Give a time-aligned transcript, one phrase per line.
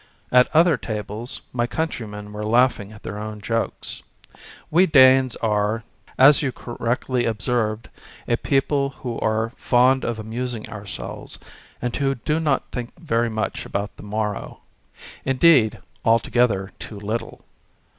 [0.31, 4.01] At other tables my countrymen were laughing at their own jokes.
[4.71, 11.37] We Danes are â€" as you correctly observed^a people who are fond of amusing ourselves,
[11.83, 14.61] and who do not think very much about the morrow;
[15.23, 17.45] indeed, altogether too little.